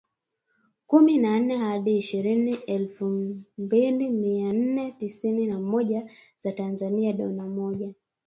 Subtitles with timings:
[0.87, 3.05] kumi na nne hadi shilingi elfu
[3.57, 7.93] mbili mia nane sitin na moja za Tanzania dola moja